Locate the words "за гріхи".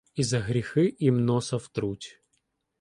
0.23-0.95